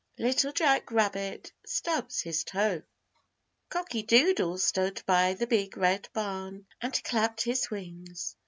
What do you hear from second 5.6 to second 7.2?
Red Barn and